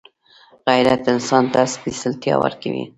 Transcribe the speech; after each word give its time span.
غیرت 0.67 1.03
انسان 1.13 1.43
ته 1.53 1.61
سپېڅلتیا 1.73 2.35
ورکوي 2.43 2.83